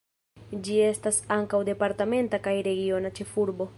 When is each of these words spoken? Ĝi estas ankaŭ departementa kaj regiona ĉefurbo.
Ĝi 0.67 0.77
estas 0.85 1.19
ankaŭ 1.35 1.61
departementa 1.69 2.41
kaj 2.49 2.55
regiona 2.69 3.13
ĉefurbo. 3.21 3.69